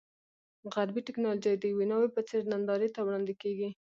غربي 0.73 1.01
ټکنالوژي 1.07 1.53
د 1.57 1.63
یوې 1.71 1.85
ناوې 1.91 2.09
په 2.15 2.21
څېر 2.29 2.41
نندارې 2.53 2.89
ته 2.95 2.99
وړاندې 3.05 3.33
کېږي. 3.41 3.69